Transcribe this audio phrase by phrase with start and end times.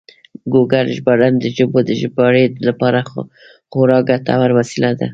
[0.53, 2.99] ګوګل ژباړن د ژبو د ژباړې لپاره
[3.71, 5.07] خورا ګټور وسیله ده.